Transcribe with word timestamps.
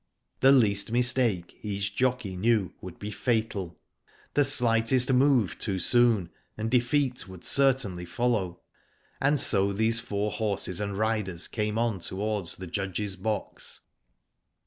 The 0.39 0.51
least 0.51 0.91
mistake 0.91 1.59
each 1.61 1.95
jockey 1.95 2.35
knew 2.35 2.73
would 2.81 2.97
be 2.97 3.11
fatal. 3.11 3.77
The 4.33 4.43
slightest 4.43 5.13
move 5.13 5.59
too 5.59 5.77
soon, 5.77 6.31
and 6.57 6.71
defeat 6.71 7.27
would 7.29 7.45
certainly 7.45 8.05
follow. 8.05 8.61
And 9.21 9.39
so 9.39 9.71
these 9.71 9.99
four 9.99 10.31
horses 10.31 10.81
and 10.81 10.97
riders 10.97 11.47
came 11.47 11.77
on 11.77 11.99
towards 11.99 12.55
the 12.55 12.67
judge^s 12.67 13.21
box. 13.21 13.81